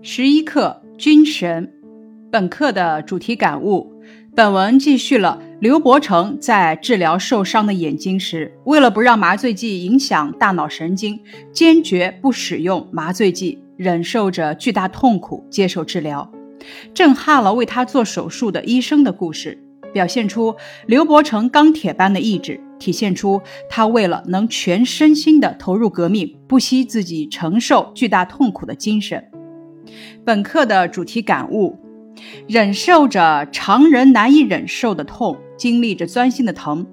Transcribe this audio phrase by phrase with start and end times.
[0.00, 1.72] 十一课军神，
[2.30, 3.92] 本课的主题感悟。
[4.36, 11.18] 本文继续了刘伯承在治疗受伤的眼睛时，为了不让麻醉剂影响大脑神经，
[11.52, 16.30] 坚决不使用麻醉剂，忍受着巨大痛苦接受治疗，
[16.94, 19.60] 震撼了为他做手术的医生的故事，
[19.92, 20.54] 表现出
[20.86, 29.28] 刘伯承钢铁般的意志，体现出他为了能全身心的投入革命，不惜自己承受巨大痛苦的精神。
[30.24, 31.78] 本课的主题感悟。
[32.48, 36.84] 忍受着常人难以忍受的痛，经历着钻心的疼，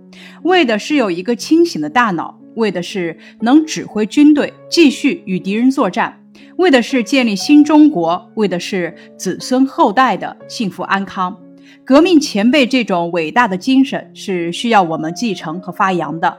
[0.43, 6.21] 为的是有一个清醒的大脑，为的是能指挥军队继续与敌人作战，
[6.57, 11.35] 为的是建立新中国，为的是子孙后代的幸福安康。
[11.83, 16.37] 革命前辈这种伟大的精神是需要我们继承和发扬的。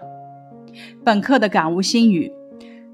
[1.05, 2.31] 本课的感悟心语：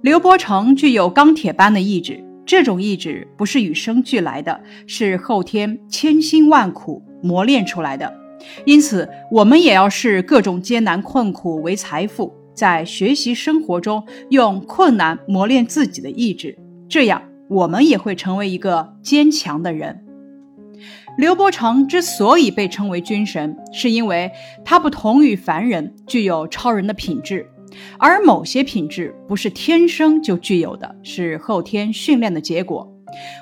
[0.01, 2.25] 刘伯承具有钢铁般的意志。
[2.53, 8.13] 这种意志不是与生俱来的，是后天千辛万苦磨练出来的。
[8.67, 16.59] 因此，我们也要视各种艰难困苦为财富，在学习生活中用困难磨练自己的意志，
[16.91, 20.05] 这样我们也会成为一个坚强的人。
[21.17, 24.31] 刘伯承之所以被称为军神，是因为
[24.63, 27.47] 他不同于凡人，具有超人的品质。
[27.99, 32.89] 而某些品质不是天生就具有的，是后天训练的结果。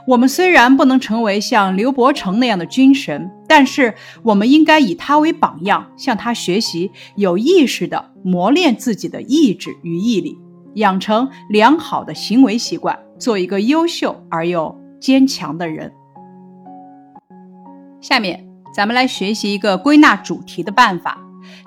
[0.07, 10.37] 我们虽然不能成为像刘伯承那样的军神，但是我们应该以他为榜样，向他学习，有意识地磨练自己的意志与毅力，
[10.75, 15.93] 养成良好的行为习惯，做一个优秀而又坚强的人。
[18.01, 18.45] 下面
[18.75, 21.21] 咱们来学习一个归纳主题的办法。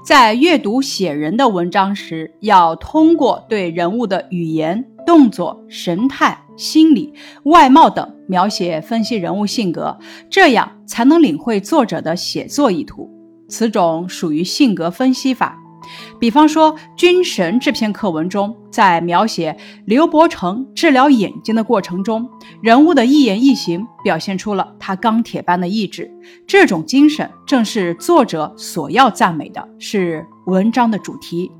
[0.06, 9.98] 在阅读写人的文章时，要通过对人物的语言、动作、神态、心理、外貌等描写分析人物性格，
[10.30, 13.10] 这样才能领会作者的写作意图。
[13.48, 15.63] 此种属于性格分析法。
[16.20, 19.56] 比方说，《军神》这篇课文中，在描写
[19.86, 22.30] 刘伯承治疗眼睛的过程中，
[22.62, 26.10] 人物的一言一行表现出了他钢铁般的意志。
[26.48, 31.52] 这种精神正是作者所要赞美的，是文章的主题。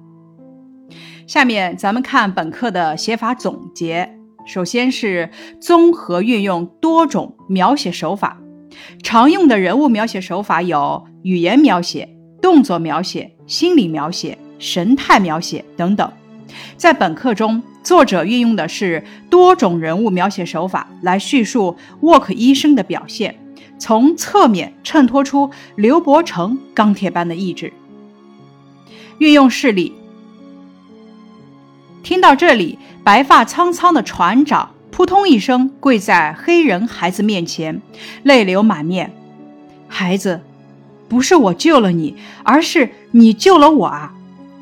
[1.26, 4.20] 下面咱们看本课的写法总结。
[4.46, 5.30] 首先是
[5.62, 8.42] 综合运用多种描写手法，
[9.02, 12.10] 常用的人物描写手法有语言描写、
[12.42, 13.38] 动作描写。
[13.46, 16.12] 心理描写、神态描写等等，
[16.78, 23.36] 在本课中，作者运用的是多种人物描写手法来叙述沃克医生的表现，
[23.78, 27.74] 从侧面衬托出刘伯承钢铁般的意志。
[29.20, 29.94] 运用事例，
[32.02, 37.82] 听到这里，白发苍苍的船长扑通一声跪在黑人孩子面前，
[38.24, 39.12] 泪流满面，
[39.88, 40.42] 孩子。
[41.14, 44.16] 不是我救了你，而是你救了我啊！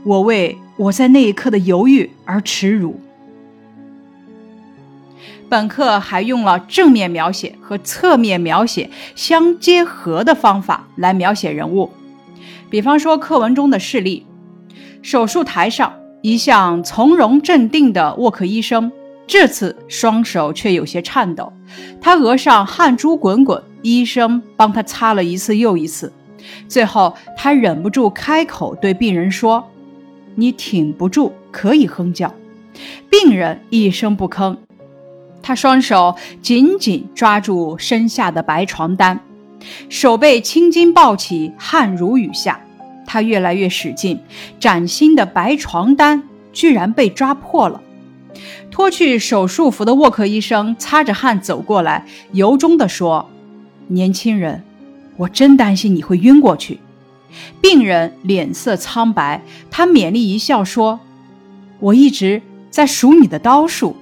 [0.04, 3.00] 我为我在那一刻的犹豫而耻辱。
[5.48, 11.90] 本课还用了正面描写和侧面描写相结合的方法来描写人物。
[12.70, 14.26] 比方说，课文中的事例：
[15.02, 18.92] 手术台上，一向从容镇定的沃克医生，
[19.26, 21.54] 这次双手却有些颤抖，
[22.02, 26.12] 他额上汗珠滚滚，医生帮他擦了一次又一次。
[26.68, 29.70] 最后，他忍不住开口对病人说
[30.36, 32.34] ：“你挺不住，可以哼叫。”
[33.10, 34.58] 病人一声不吭。
[35.42, 39.20] 他双手紧紧抓住身下的白床单，
[39.90, 42.62] 手背青筋暴起，汗如雨下。
[43.06, 44.20] 他越来越使劲，
[44.60, 46.24] 崭新的白床单
[46.54, 47.82] 居然被抓破了。
[48.70, 53.30] 脱去手术服的沃克医生擦着汗走过来，由衷地说
[53.90, 54.64] ：“年轻人。”
[55.22, 56.80] 我真担心你会晕过去。
[57.62, 61.00] 病人脸色苍白，他勉励一笑说
[61.80, 63.96] ：“我一直在数你的刀数。”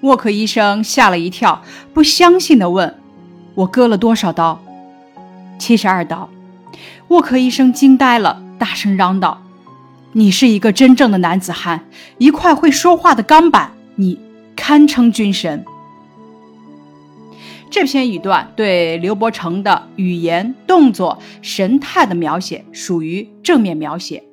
[0.00, 2.98] 沃克医生吓了一跳，不相信地问
[3.54, 4.58] ：“我割了多少刀
[5.58, 6.30] ？”“七十二刀。”
[7.08, 9.42] 沃克医生惊呆了，大声嚷道
[10.12, 11.84] ：“你是一个真正的男子汉，
[12.16, 14.18] 一块会说话的钢板，你
[14.56, 15.62] 堪称军神。”
[17.70, 24.24] 这篇语段对刘伯承的语言、动作、神态的描写属于正面描写。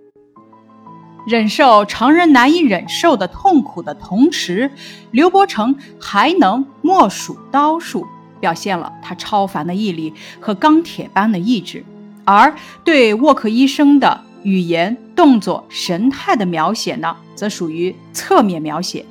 [1.28, 4.72] 忍受常人难以忍受的痛苦的同时，
[5.12, 8.06] 刘伯承还能默数刀数，
[8.40, 11.84] 表现了他超凡的毅力和钢铁般的意志。
[12.24, 19.06] 而对沃克医生的语言、动作、神态的描写呢，则属于侧面描写。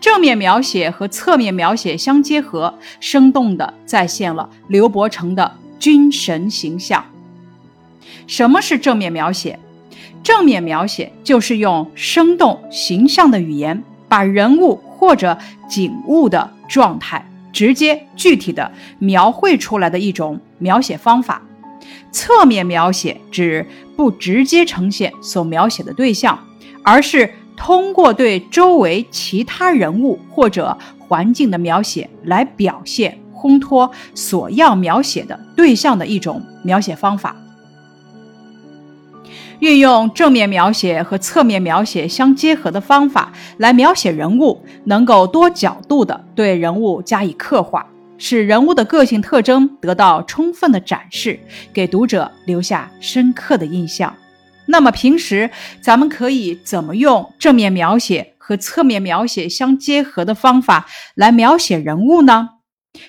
[0.00, 7.04] 正面描写和侧面描写相结合，生动地再现了刘伯承的军神形象。
[8.26, 9.58] 什么是正面描写？
[10.22, 15.36] 正面描写就是用生动形象的语言，把人物或者
[15.68, 21.42] 景物的状态直接具体的描绘出来的一种描写方法。
[22.12, 23.66] 侧面描写指
[23.96, 26.38] 不直接呈现所描写的对象，
[26.84, 27.32] 而是
[27.64, 37.36] 通过对周围其他人物或者环境的描写来表现烘托所要描写的对象的一种描写方法。
[39.60, 47.86] 运用正面描写和侧面描写相结合的方法来描写人物，能够多角度的对人物加以刻画，
[48.18, 51.38] 使人物的个性特征得到充分的展示，
[51.72, 54.12] 给读者留下深刻的印象。
[54.72, 62.48] 那么平时咱们可以怎么用正面描写和侧面描写相结合的方法来描写人物呢？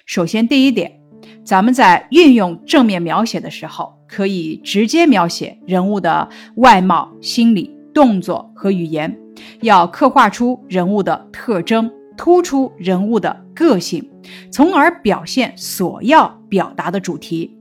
[0.05, 0.99] 首先，第一点，
[1.43, 3.93] 咱们在运用正面描写的时候。
[4.05, 9.17] 可以直接描写人物的外貌、心理、动作和语言，
[9.61, 14.07] 要刻画出人物的特征，突出人物的个性，
[14.51, 17.57] 从而表现所要表达的主题。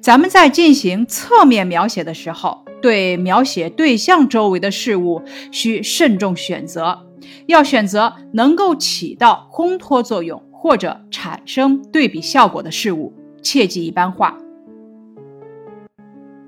[0.00, 7.06] 咱们在进行侧面描写的时候，对描写对象周围的事物需慎重选择，
[7.46, 14.36] 要选择能够起到烘托作用或者产生对比效果的事物，切忌一般化。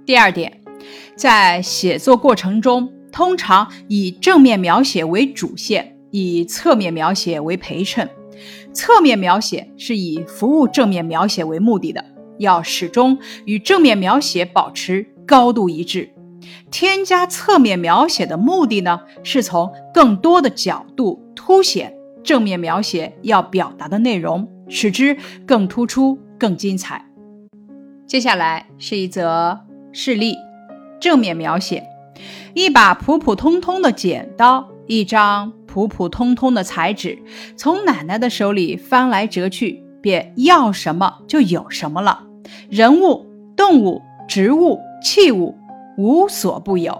[0.07, 0.61] 第二点，
[1.15, 8.09] 在写作过程中，通常以正面描写为主线，以侧面描写为陪衬。
[8.73, 12.05] 侧面描写是以服务正面描写为目的的，
[12.39, 16.11] 要始终与正面描写保持高度一致。
[16.71, 25.17] 添加侧面描写的目的呢，是从更多的角度凸显正面描写要表达的内容，使之
[25.47, 27.05] 更突出、更精彩。
[28.07, 29.61] 接下来是一则。
[29.93, 30.37] 示例，
[31.01, 31.85] 正面描写：
[32.55, 37.19] 一把普普通通的剪刀，一张普普通通的彩纸，
[37.57, 42.23] 从奶奶的手里翻来折去，便要什么就有什么了。
[42.69, 43.27] 人物、
[43.57, 45.59] 动物、植物、器物，
[46.01, 46.99] 无所不有。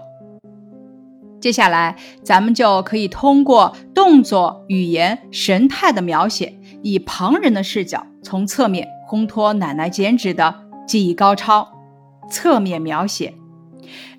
[1.39, 10.53] 接下来，咱们就可以通过动作、语言、神态的描写，以旁人的视角，从侧面烘托奶奶剪纸的
[10.87, 11.67] 技艺高超。
[12.29, 13.33] 侧面描写，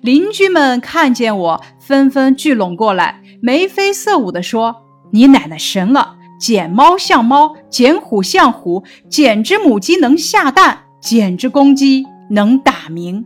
[0.01, 4.75] 邻居们看见我，纷纷聚拢过来，眉飞色舞地说
[5.13, 6.17] ：“你奶奶神了！
[6.39, 13.25] 剪猫像猫，剪虎像虎，剪只母鸡能下蛋，剪只公鸡能打鸣。”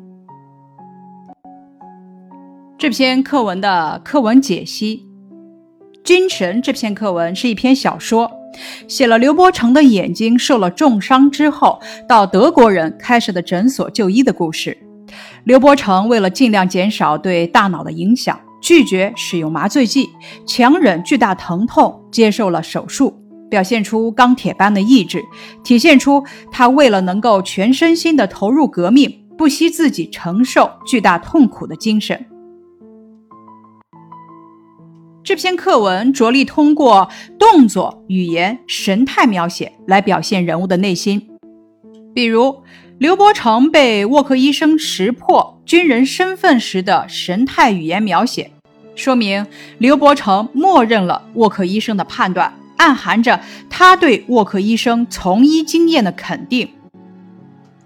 [2.79, 5.03] 这篇课文的课文解析，
[6.03, 8.31] 《君神》这篇课文是一篇小说。
[8.87, 14.77] 写了刘伯承的眼睛受了重伤之后，到德国人开设的诊所就医的故事。
[15.43, 20.07] 刘伯承为了尽量减少对大脑的影响，拒绝使用麻醉剂，
[20.45, 23.11] 强忍巨大疼痛接受了手术，
[23.49, 25.23] 表现出钢铁般的意志，
[25.63, 32.23] 体现出他为了能够全身心地投入革命，不惜自己承受巨大痛苦的精神。
[35.27, 41.21] 这篇课文着力通过动作、语言、神态描写来表现人物的内心，
[42.15, 42.63] 比如
[42.97, 48.49] 刘伯承被沃克医生识破军人身份时的神态语言描写，
[48.95, 49.45] 说明
[49.79, 56.69] 刘伯承默认了沃克医生的判断，暗含着他对沃克医生从医经验的肯定。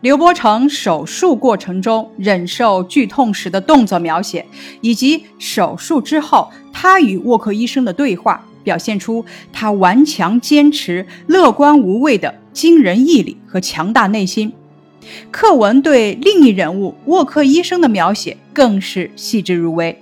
[0.02, 4.44] 刘伯承手术过程中忍受剧痛时的动作描写，
[4.82, 14.52] 以及手术之后他与沃克医生的对话，表现出他顽强坚持、乐观无畏的惊人毅力和强大内心。
[15.30, 19.96] 课文对另一人物沃克医生的描写更是细致入微。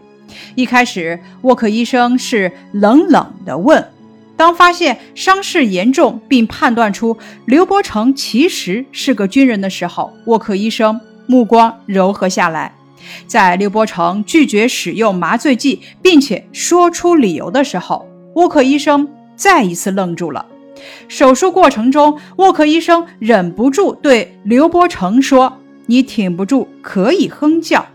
[0.55, 3.85] 一开始，沃克医生是冷冷地问。
[4.39, 12.73] 当发现伤势严重，并判断出刘伯承其实是个军人的时候，沃克医生目光柔和下来。
[13.27, 19.05] 在刘伯承拒绝使用麻醉剂，并且说出理由的时候，沃克医生
[19.35, 20.45] 再一次愣住了。
[21.09, 25.51] 手术过程中，沃克医生忍不住对刘伯承说
[25.87, 27.85] ：“你挺不住，可以哼叫。”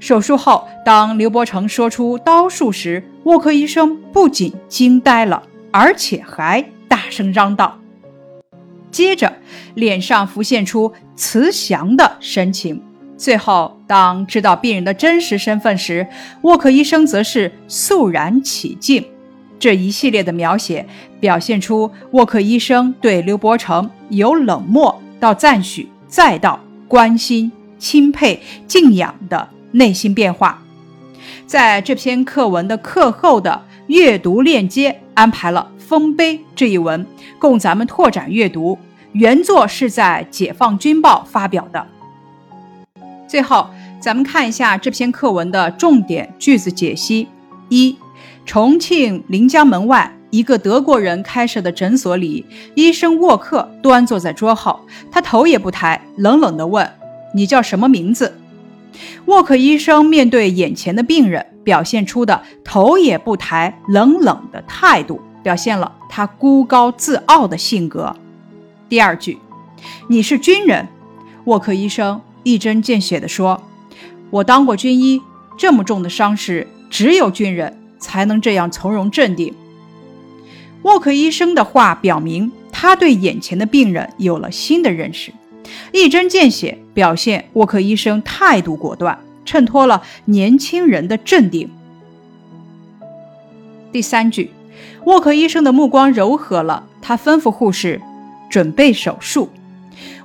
[0.00, 5.42] 手术后，当刘伯承说出刀术时，沃克医生不仅惊呆了。
[5.72, 7.78] 而且还大声嚷道，
[8.90, 9.32] 接着
[9.74, 12.80] 脸上浮现出慈祥的神情。
[13.16, 16.06] 最后，当知道病人的真实身份时，
[16.42, 19.04] 沃克医生则是肃然起敬。
[19.58, 20.84] 这一系列的描写
[21.20, 30.60] 表现出沃克医生对刘伯承由冷漠到赞许，再到关心、钦佩、敬仰的内心变化。
[31.46, 37.04] 在这篇课文的课后的阅读链接安排了《丰碑》这一文，
[37.38, 38.78] 供咱们拓展阅读。
[39.12, 41.86] 原作是在《解放军报》发表的。
[43.28, 43.68] 最后，
[44.00, 47.28] 咱们看一下这篇课文的重点句子解析：
[47.68, 47.96] 一。
[48.44, 56.90] 重庆临江门外，一个德国人开设的诊所里，医生沃克端坐在桌后，他头也不抬，冷冷地问
[57.34, 58.36] ：“你叫什么名字？”
[59.26, 68.14] 沃克医生面对眼前的病人，表现出的头也不抬、冷冷的态度，表现了他孤高自傲的性格。
[68.88, 69.38] 第二句
[70.08, 70.88] ：“你是军人。”
[71.44, 73.62] 沃克医生一针见血地说
[74.30, 75.20] ：“我当过军医，
[75.56, 79.54] 这么重的伤势，只有军人。”才能这样从容镇定。
[80.82, 85.32] 沃克医生的话表明，他对眼前的病人有了新的认识，
[85.92, 91.70] 一针见血表现沃克医生态度果断，衬托了年轻人的镇定。
[93.90, 94.50] 第三句，
[95.04, 98.00] 沃克医生的目光柔和了，他吩咐护士
[98.50, 99.48] 准备手术。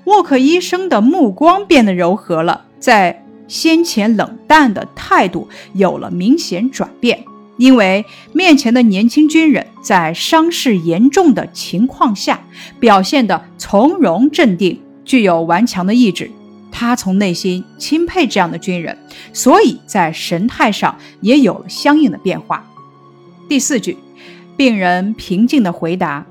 [0.05, 7.23] 沃克医生的目光变得柔和了，在先前冷淡的态度有了明显转变。
[7.57, 12.39] 因为面前的年轻军人在伤势严重的情况下
[12.79, 16.29] 表现得从容镇定，具有顽强的意志，
[16.79, 18.95] 他从内心钦佩这样的军人，
[19.33, 22.71] 所以在神态上也有了相应的变化。
[23.49, 23.97] 第四句，
[24.55, 26.23] 病人平静地回答：“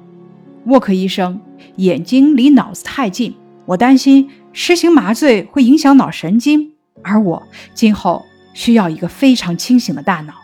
[0.66, 1.40] 沃克医生，
[1.78, 3.34] 眼睛离脑子太近，
[3.64, 7.42] 我担心施行麻醉会影响脑神经，而我
[7.74, 8.24] 今后
[8.54, 10.34] 需要一个非常清醒的大脑。”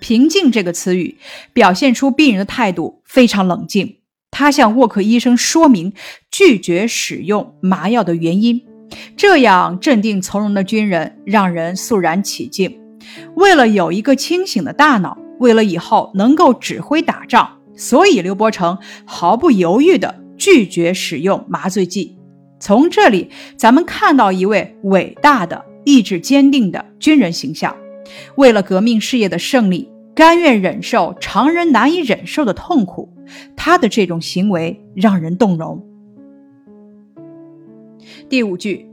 [0.00, 1.16] 平静这个词语
[1.54, 4.00] 表现出病人的态度非常冷静。
[4.32, 5.92] 他向沃克医生说明
[6.30, 8.60] 拒绝使用麻药的原因。
[9.16, 12.80] 这样镇定从容的军人让人肃然起敬。
[13.36, 22.16] 为了有一个清醒的大脑，为了以后能够指挥打仗，所以刘伯承毫不犹豫地拒绝使用麻醉剂。
[22.58, 27.76] 从这里，咱们看到一位伟大的、意志坚定的军人形象。
[28.36, 29.90] 为了革命事业的胜利。
[30.14, 33.11] 甘愿忍受常人难以忍受的痛苦，
[33.56, 35.84] 他的这种行为让人动容。
[38.28, 38.88] 第五句，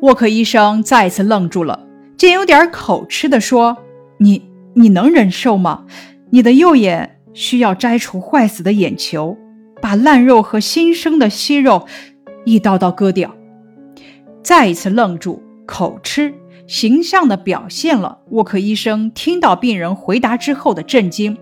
[0.00, 1.86] 沃克医生再次愣住了，
[2.16, 3.76] 竟有点口吃的说
[4.18, 5.84] ：“你你能忍受吗？
[6.30, 9.36] 你的右眼需要摘除坏死的眼球，
[9.80, 11.86] 把烂肉和新生的息肉
[12.44, 13.34] 一刀刀割掉。”
[14.42, 16.34] 再一次愣住，口吃。
[16.68, 21.36] 形象地表现了沃克医生听到病人回答之后的震惊。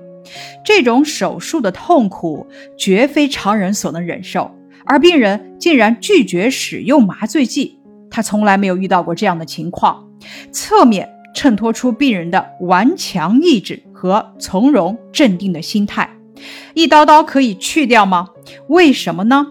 [0.64, 2.46] 这种手术的痛苦
[2.76, 4.50] 绝非常人所能忍受，
[4.84, 7.78] 而病人竟然拒绝使用麻醉剂，
[8.10, 10.08] 他从来没有遇到过这样的情况。
[10.52, 16.08] 侧面衬托出病人的顽强意志和从容镇定的心态。
[16.74, 18.28] 一刀刀可以去掉吗？
[18.68, 19.46] 为什么呢？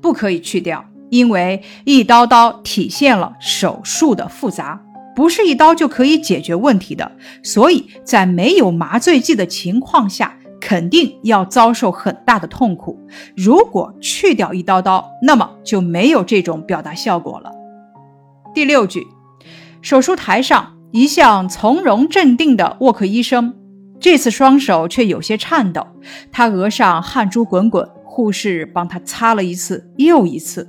[0.00, 0.84] 不可以去掉。
[1.10, 4.80] 因为一刀刀体现了手术的复杂，
[5.20, 7.12] 不是一刀就可以解决问题的，
[7.42, 12.98] 所以在没有麻醉剂的情况下，肯定要遭受很大的痛苦。
[13.36, 17.52] 如果去掉一刀刀，那么就没有这种表达效果了。
[18.54, 19.06] 第六句，
[19.82, 23.54] 手术台上一向从容镇定的沃克医生，
[24.00, 25.86] 这次双手却有些颤抖，
[26.32, 30.66] 他额上汗珠滚滚，护士帮他擦了一次又一次。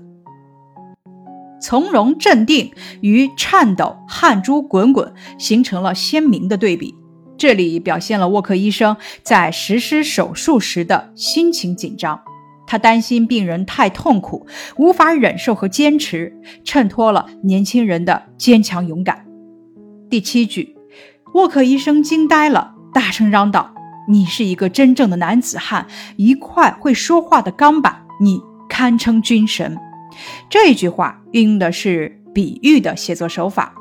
[1.62, 6.96] 从容镇定与颤抖、汗珠滚滚形成了鲜明的对比。
[7.38, 12.22] 这里表现了沃克医生在实施手术时的心情紧张，
[12.68, 14.46] 他担心病人太痛苦，
[14.78, 19.26] 无法忍受和坚持，衬托了年轻人的坚强勇敢。
[20.10, 20.76] 第七句，
[21.34, 23.74] 沃克医生惊呆了，大声嚷道
[24.08, 25.88] ：“你是一个真正的男子汉，
[26.18, 28.40] 一块会说话的钢板，你
[28.70, 29.76] 堪称军神。”
[30.50, 33.74] 这句话运用的是比喻的写作手法，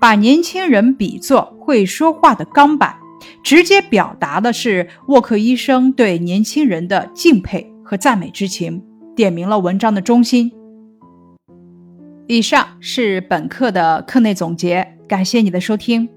[0.00, 2.94] 把年轻人比作会说话的钢板，
[3.42, 8.82] 直接表达的是沃克医生对年轻人的敬佩和赞美之情，
[9.14, 10.52] 点明了文章的中心。
[12.28, 16.08] 以上是本课的课内总结，感谢你的收听。